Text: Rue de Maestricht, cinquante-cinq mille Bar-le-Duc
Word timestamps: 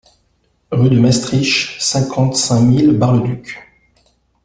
Rue 0.71 0.89
de 0.89 0.97
Maestricht, 0.99 1.79
cinquante-cinq 1.79 2.61
mille 2.61 2.91
Bar-le-Duc 2.97 3.55